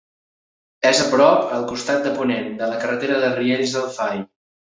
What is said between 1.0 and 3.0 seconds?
a prop, al costat de ponent, de la